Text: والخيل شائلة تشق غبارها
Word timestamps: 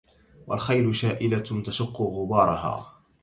والخيل 0.47 0.95
شائلة 0.95 1.61
تشق 1.65 2.01
غبارها 2.01 2.93